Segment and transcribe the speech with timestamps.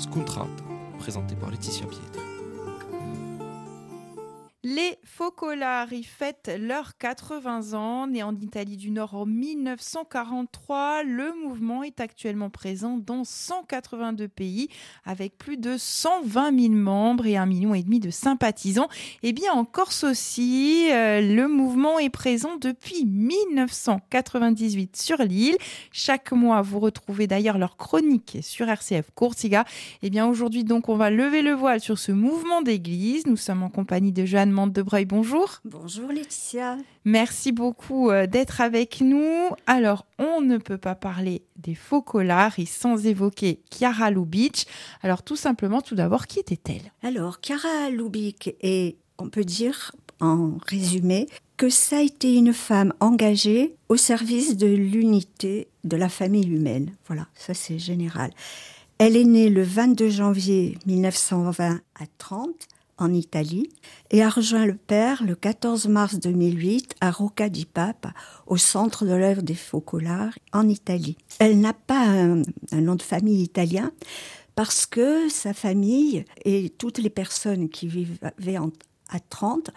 [0.00, 0.48] Scontrata,
[0.98, 2.29] présenté par Laetitia Pietri.
[5.20, 8.06] Focolari fêtent leurs 80 ans.
[8.06, 14.68] Né en Italie du Nord en 1943, le mouvement est actuellement présent dans 182 pays
[15.04, 18.88] avec plus de 120 000 membres et un million et demi de sympathisants.
[19.22, 25.58] Et bien en Corse aussi, euh, le mouvement est présent depuis 1998 sur l'île.
[25.92, 29.66] Chaque mois, vous retrouvez d'ailleurs leur chronique sur RCF Courtiga.
[30.00, 33.26] Et bien aujourd'hui donc, on va lever le voile sur ce mouvement d'église.
[33.26, 35.08] Nous sommes en compagnie de Jeanne Mande de Breuil.
[35.10, 35.58] Bonjour.
[35.64, 36.76] Bonjour Laetitia.
[37.04, 39.48] Merci beaucoup euh, d'être avec nous.
[39.66, 44.66] Alors, on ne peut pas parler des Focolari sans évoquer Chiara Lubitsch.
[45.02, 46.92] Alors, tout simplement, tout d'abord, qui était-elle?
[47.02, 52.94] Alors, Chiara Lubitsch est, on peut dire en résumé, que ça a été une femme
[53.00, 56.92] engagée au service de l'unité de la famille humaine.
[57.08, 58.30] Voilà, ça c'est général.
[58.98, 62.50] Elle est née le 22 janvier 1920 à 30
[63.00, 63.68] en Italie
[64.10, 68.12] et a rejoint le père le 14 mars 2008 à Rocca di Papa,
[68.46, 71.16] au centre de l'œuvre des Focolari en Italie.
[71.38, 73.90] Elle n'a pas un, nom de famille italien
[74.54, 78.70] parce que sa famille et toutes les personnes qui vivaient en,
[79.08, 79.70] à 30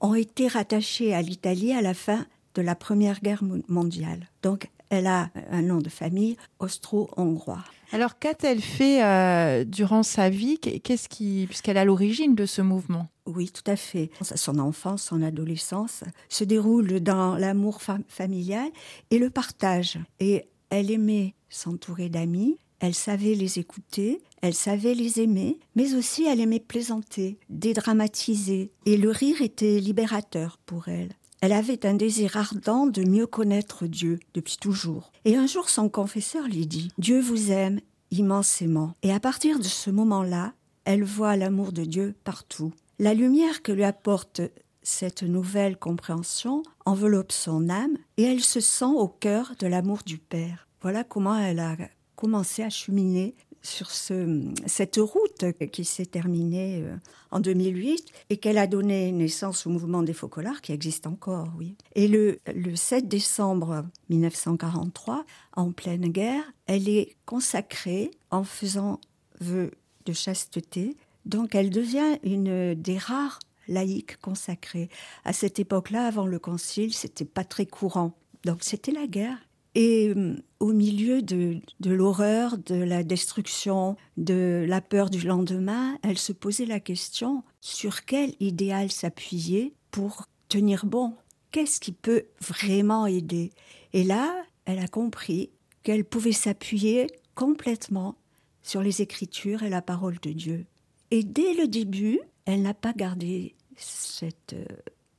[0.00, 2.26] ont été rattachées à l'Italie à la fin
[2.58, 4.28] de la Première Guerre mondiale.
[4.42, 7.62] Donc elle a un nom de famille austro-hongrois.
[7.92, 10.58] Alors, qu'a-t-elle fait euh, durant sa vie?
[10.58, 13.08] Qu'est-ce qui, puisqu'elle a l'origine de ce mouvement?
[13.26, 14.10] Oui, tout à fait.
[14.20, 18.68] Son enfance, son adolescence se déroule dans l'amour fa familial
[19.10, 19.98] et le partage.
[20.20, 22.58] Et elle aimait s'entourer d'amis.
[22.80, 28.96] Elle savait les écouter, elle savait les aimer, mais aussi elle aimait plaisanter, dédramatiser, et
[28.96, 31.10] le rire était libérateur pour elle.
[31.40, 35.12] Elle avait un désir ardent de mieux connaître Dieu depuis toujours.
[35.24, 39.64] Et un jour son confesseur lui dit⁇ Dieu vous aime immensément⁇ Et à partir de
[39.64, 40.52] ce moment-là,
[40.84, 42.72] elle voit l'amour de Dieu partout.
[42.98, 44.40] La lumière que lui apporte
[44.82, 50.18] cette nouvelle compréhension enveloppe son âme et elle se sent au cœur de l'amour du
[50.18, 50.66] Père.
[50.80, 51.76] Voilà comment elle a
[52.16, 56.96] commencé à cheminer sur ce, cette route qui s'est terminée euh,
[57.30, 61.76] en 2008 et qu'elle a donné naissance au mouvement des Focolars qui existe encore, oui.
[61.94, 65.24] Et le, le 7 décembre 1943,
[65.54, 69.00] en pleine guerre, elle est consacrée en faisant
[69.40, 69.72] vœu
[70.06, 70.96] de chasteté.
[71.26, 73.38] Donc elle devient une des rares
[73.68, 74.88] laïques consacrées.
[75.24, 78.14] À cette époque-là, avant le concile, c'était pas très courant.
[78.44, 79.38] Donc c'était la guerre
[79.74, 86.18] et euh, au milieu de, l'horreur, de la destruction, de la peur du lendemain, elle
[86.18, 91.14] se posait la question sur quel idéal s'appuyer pour tenir bon?
[91.50, 93.52] Qu'est-ce qui peut vraiment aider?
[93.92, 94.34] Et là,
[94.64, 95.50] elle a compris
[95.82, 98.16] qu'elle pouvait s'appuyer complètement
[98.62, 100.66] sur les Écritures et la parole de Dieu.
[101.10, 104.64] Et dès le début, elle n'a pas gardé cette euh,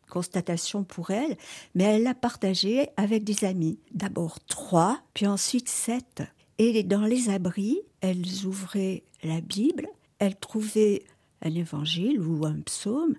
[0.10, 1.38] constatation pour elle,
[1.76, 3.80] mais elle l'a partagée avec des amis.
[3.92, 6.24] D'abord trois, puis ensuite sept.
[6.58, 9.88] Et dans les abris, elles ouvraient la Bible,
[10.20, 11.04] elles trouvaient
[11.42, 13.16] un évangile ou un psaume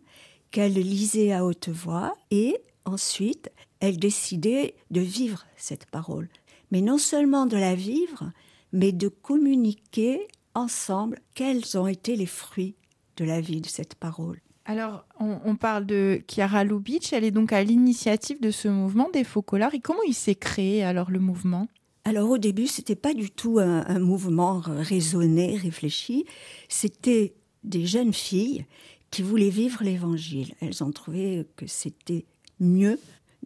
[0.51, 6.29] qu'elles lisaient à haute voix et ensuite elles décidaient de vivre cette parole.
[6.71, 8.31] Mais non seulement de la vivre,
[8.73, 12.75] mais de communiquer ensemble quels ont été les fruits
[13.17, 14.41] de la vie de cette parole.
[14.71, 19.25] Alors, on, parle de Chiara Lubitsch, elle est donc à l'initiative de ce mouvement des
[19.25, 19.75] Focolars.
[19.75, 21.67] Et comment il s'est créé alors le mouvement?
[22.05, 26.25] Alors au début, c'était pas du tout un, un, mouvement raisonné, réfléchi.
[26.69, 28.65] C'était des jeunes filles
[29.11, 30.55] qui voulaient vivre l'Évangile.
[30.61, 32.25] Elles ont trouvé que c'était
[32.61, 33.01] mieux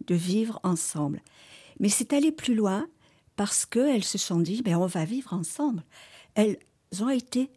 [0.05, 1.23] de vivre ensemble.
[1.79, 2.85] Mais c'est allé plus loin
[3.35, 5.83] parce qu'elles se sont dit, ben, on va vivre ensemble.
[6.35, 6.59] Elles
[7.01, 7.49] ont été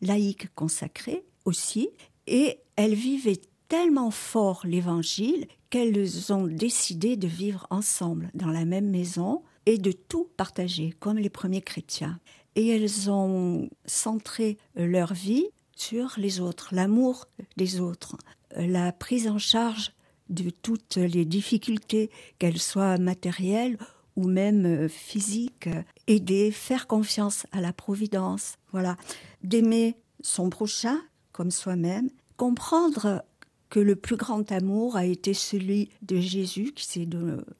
[0.00, 1.88] laïques consacrées aussi,
[2.26, 8.90] et elles vivaient tellement fort l'Évangile qu'elles ont décidé de vivre ensemble dans la même
[8.90, 12.20] maison et de tout partager comme les premiers chrétiens.
[12.54, 17.26] Et elles ont centré leur vie sur les autres, l'amour
[17.56, 18.16] des autres,
[18.56, 19.92] la prise en charge
[20.30, 23.76] de toutes les difficultés, qu'elles soient matérielles
[24.16, 25.68] ou même physiques,
[26.06, 28.96] aider, faire confiance à la providence, voilà,
[29.42, 30.98] d'aimer son prochain
[31.36, 33.22] comme soi-même, comprendre
[33.68, 37.08] que le plus grand amour a été celui de Jésus qui, est,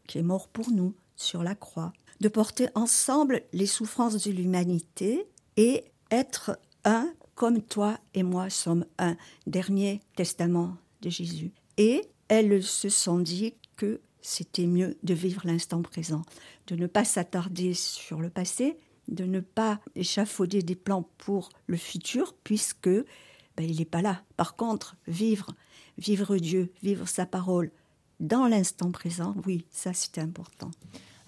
[0.07, 5.27] qui est mort pour nous sur la croix, de porter ensemble les souffrances de l'humanité
[5.59, 9.15] et être un comme toi et moi sommes un,
[9.47, 11.53] dernier testament de Jésus.
[11.77, 16.23] Et elles se sont dit que c'était mieux de vivre l'instant présent,
[16.69, 18.79] de ne pas s'attarder sur le passé,
[19.09, 22.89] de ne pas échafauder des plans pour le futur, puisque
[23.57, 24.21] ben, il n'est pas là.
[24.37, 25.55] Par contre, vivre,
[25.99, 27.71] vivre Dieu, vivre sa parole
[28.21, 30.71] dans l'instant présent, oui, ça c'est important.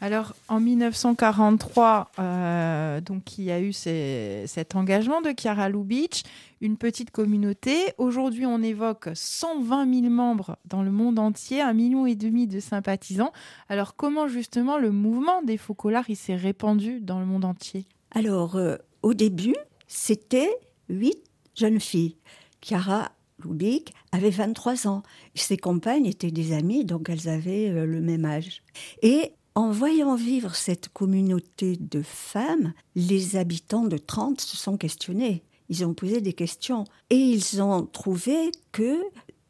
[0.00, 6.22] Alors en 1943, euh, donc il y a eu cet engagement de Chiara Lubitsch,
[6.60, 7.74] une petite communauté.
[7.98, 12.60] Aujourd'hui, on évoque 120 000 membres dans le monde entier, un million et demi de
[12.60, 13.32] sympathisants.
[13.68, 17.84] Alors comment justement le mouvement des Faux-Collards s'est répandu dans le monde entier?
[18.12, 19.56] Alors euh, au début,
[19.88, 20.50] c'était
[20.90, 21.27] 8
[21.58, 22.16] jeune fille.
[22.62, 23.12] Chiara
[23.44, 25.02] Lubic avait 23 ans.
[25.34, 28.62] Ses compagnes étaient des amies, donc elles avaient euh, le même âge.
[29.02, 35.42] Et en voyant vivre cette communauté de femmes, les habitants de 30 se sont questionnés.
[35.68, 39.02] Ils ont posé des questions et ils ont trouvé que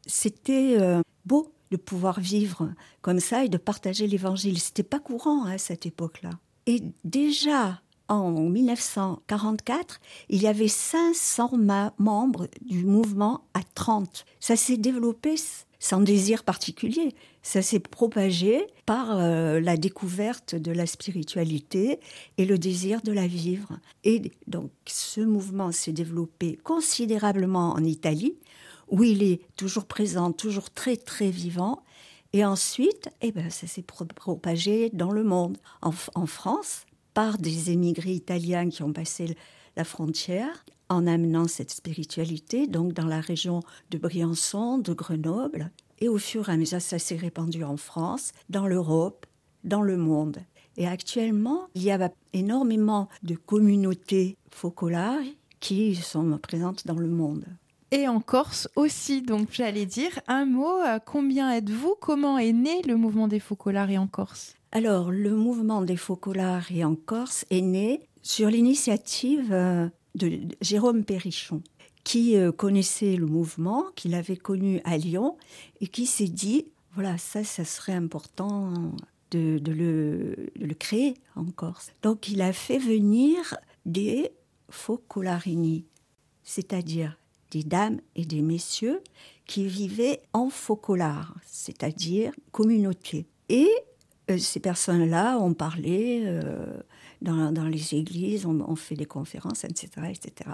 [0.05, 4.59] c'était euh, beau de pouvoir vivre comme ça et de partager l'évangile.
[4.59, 6.31] C'était pas courant hein, à cette époque-là.
[6.65, 11.51] Et déjà, en 1944, il y avait 500
[11.97, 14.25] membres du mouvement à 30.
[14.39, 15.35] Ça s'est développé
[15.79, 17.15] sans désir particulier.
[17.41, 21.99] Ça s'est propagé par euh, la découverte de la spiritualité
[22.37, 23.79] et le désir de la vivre.
[24.03, 28.35] Et donc ce mouvement s'est développé considérablement en Italie,
[28.89, 31.83] où il est toujours présent, toujours très très vivant.
[32.33, 35.57] Et ensuite, eh ben, ça s'est propagé dans le monde.
[35.81, 39.35] En, en France, par des émigrés italiens qui ont passé
[39.75, 43.61] la frontière en amenant cette spiritualité, donc dans la région
[43.91, 45.71] de Briançon, de Grenoble.
[45.99, 49.25] Et au fur et à mesure, ça s'est répandu en France, dans l'Europe,
[49.63, 50.39] dans le monde.
[50.77, 55.19] Et actuellement, il y a énormément de communautés focolaires
[55.59, 57.45] qui sont présentes dans le monde.
[57.91, 61.95] Et en Corse aussi, donc j'allais dire un mot, euh, combien êtes-vous?
[61.99, 64.55] Comment est né le mouvement des Focolars en Corse?
[64.71, 71.63] Alors, le mouvement des Focolars en Corse est né sur l'initiative euh, de Jérôme Perrichon,
[72.03, 75.37] qui euh, connaissait le mouvement, qui l'avait connu à Lyon,
[75.81, 78.73] et qui s'est dit, voilà, ça, ça serait important
[79.31, 81.91] de, le, créer en Corse.
[82.03, 84.31] Donc il a fait venir des
[84.69, 85.85] focolarini,
[86.43, 87.17] c'est-à-dire
[87.51, 89.01] des dames et des messieurs
[89.47, 93.25] qui vivaient en focolare, c'est-à-dire communauté.
[93.49, 93.69] Et
[94.37, 96.81] ces personnes-là ont parlé euh,
[97.21, 100.51] dans, les églises, on, fait des conférences, etc., etc.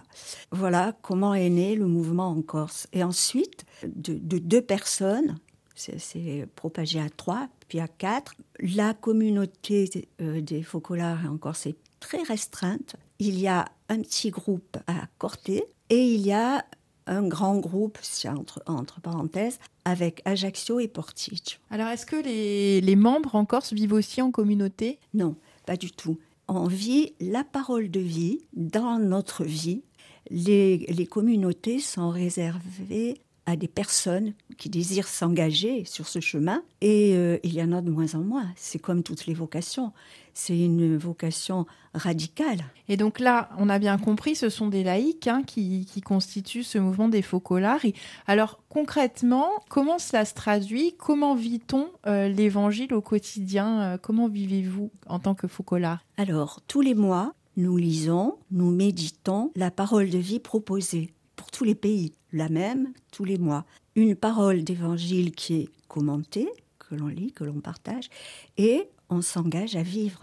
[0.52, 2.88] Voilà comment est né le mouvement en Corse.
[2.94, 5.38] Et ensuite, de, deux personnes,
[5.76, 11.78] c'est propagé à trois, puis à quatre, la communauté euh, des Focolars en Corse est
[12.00, 12.96] très restreinte.
[13.20, 16.66] Il y a un petit groupe à Corté et il y a
[17.08, 21.60] un grand groupe, entre, entre parenthèses, avec Ajaccio et Portici.
[21.70, 25.00] Alors, est-ce que les, les membres en Corse vivent aussi en communauté?
[25.14, 25.36] Non,
[25.66, 26.18] pas du tout
[26.48, 29.84] on vit la parole de vie dans notre vie.
[30.30, 37.38] Les, communautés sont réservées à des personnes qui désirent s'engager sur ce chemin et euh,
[37.44, 38.48] il y en a de moins en moins.
[38.56, 39.92] C'est comme toutes les vocations
[40.36, 42.66] c'est une vocation radicale.
[42.90, 46.78] Et donc là, on a bien compris, ce sont des laïcs hein, qui, constituent ce
[46.78, 47.94] mouvement des Focolari.
[48.28, 50.94] Alors concrètement, comment cela se traduit?
[50.98, 53.82] Comment vit-on euh, l'évangile au quotidien?
[53.82, 59.52] Euh, Comment vivez-vous en tant que Focolare Alors, tous les mois, nous lisons, nous méditons
[59.56, 63.66] la parole de vie proposée pour tous les pays, la même tous les mois.
[63.96, 66.50] Une parole d'évangile qui est commentée,
[66.80, 68.10] que l'on lit, que l'on partage,
[68.58, 70.20] et on s'engage à vivre.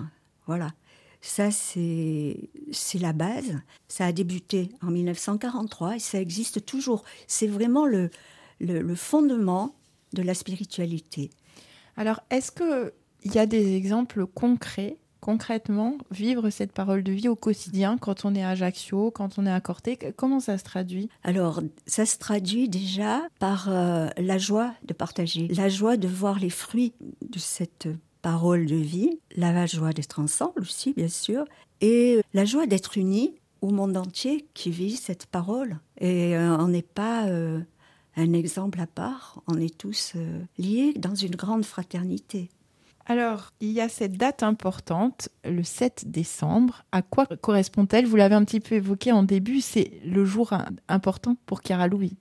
[0.47, 0.73] Voilà.
[1.21, 2.37] Ça, c'est
[2.99, 3.61] la base.
[3.87, 7.05] Ça a débuté en 1943 et ça existe toujours.
[7.29, 8.11] C'est vraiment le,
[8.59, 9.77] le, fondement
[10.13, 11.31] de la spiritualité.
[11.97, 17.37] Alors, est-ce qu'il y a des exemples concrets concrètement vivre cette parole de vie au
[17.37, 19.97] quotidien quand on est à Ajaccio, quand on est à Corté?
[20.17, 21.09] Comment ça se traduit?
[21.23, 26.41] Alors, ça se traduit déjà par euh, la joie de partager, la joie de voir
[26.41, 27.89] les fruits de cette
[28.21, 31.45] parole de vie, la joie d'être ensemble aussi, bien sûr,
[31.81, 35.79] et la joie d'être unis au monde entier qui vit cette parole.
[36.01, 37.61] Et euh, on n'est pas euh,
[38.17, 40.15] un exemple à part, on est tous
[40.59, 42.51] liés dans une grande fraternité.
[43.07, 46.85] Alors, il y a cette date importante, le 7 décembre.
[46.93, 48.07] À quoi correspond-elle?
[48.07, 50.55] Vous l'avez un petit peu évoqué en début, c'est le jour
[50.89, 52.17] important pour Chiara Louis.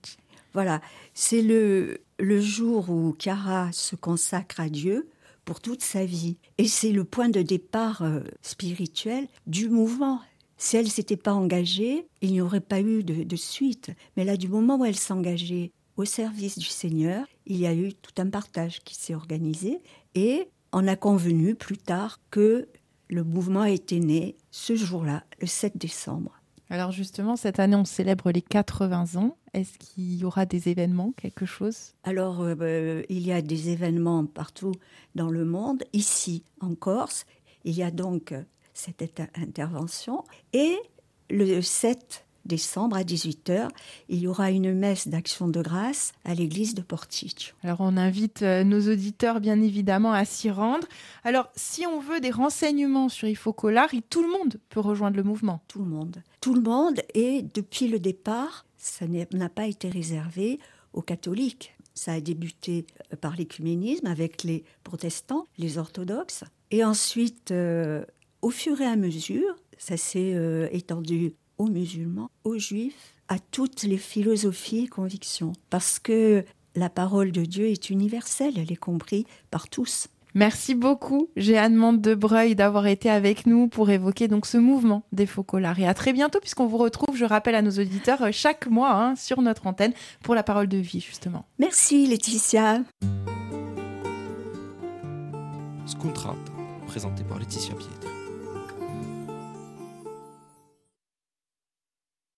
[0.54, 0.80] Voilà,
[1.14, 5.08] c'est le, le jour où Chiara se consacre à Dieu,
[5.44, 6.36] pour toute sa vie.
[6.58, 10.20] Et c'est le point de départ euh, spirituel du mouvement.
[10.56, 13.90] Si elle s'était pas engagée, il n'y aurait pas eu de, suite.
[14.16, 17.92] Mais là, du moment où elle s'engageait au service du Seigneur, il y a eu
[17.94, 19.80] tout un partage qui s'est organisé
[20.14, 22.68] et on a convenu plus tard que
[23.08, 26.40] le mouvement était né ce jour-là, le 7 décembre.
[26.70, 29.36] Alors justement, cette année, on célèbre les 80 ans.
[29.52, 31.92] Est-ce qu'il y aura des événements, quelque chose?
[32.02, 34.72] Alors, euh, euh, il y a des événements partout
[35.14, 35.84] dans le monde.
[35.92, 37.26] Ici, en Corse,
[37.64, 38.34] il y a donc
[38.72, 39.02] cette
[39.34, 40.24] intervention.
[40.54, 40.78] Et
[41.28, 43.68] le 7 décembre à 18h,
[44.08, 47.54] il y aura une messe d'action de grâce à l'église de Porticcio.
[47.62, 50.86] Alors on invite euh, nos auditeurs bien évidemment à s'y rendre.
[51.24, 55.62] Alors si on veut des renseignements sur Ifocolari, tout le monde peut rejoindre le mouvement.
[55.68, 56.22] Tout le monde.
[56.40, 60.58] Tout le monde et depuis le départ, ça n'a pas été réservé
[60.92, 61.74] aux catholiques.
[61.94, 66.44] Ça a débuté euh, par l'écuménisme avec les protestants, les orthodoxes.
[66.70, 68.04] Et ensuite, euh,
[68.40, 73.96] au fur et à mesure, ça s'est étendu aux musulmans, aux juifs, à toutes les
[73.96, 75.52] philosophies et convictions.
[75.70, 80.08] Parce que la parole de Dieu est universelle, elle est comprise par tous.
[80.34, 85.26] Merci beaucoup, Jeanne de Breuil, d'avoir été avec nous pour évoquer donc ce mouvement des
[85.26, 85.78] Focolars.
[85.78, 89.14] Et à très bientôt, puisqu'on vous retrouve, je rappelle à nos auditeurs, chaque mois hein,
[89.14, 89.92] sur notre antenne
[90.24, 91.44] pour la parole de vie, justement.
[91.58, 92.80] Merci, Laetitia.
[95.86, 96.36] Scontrate,
[96.86, 98.01] présenté par Laetitia Pietre.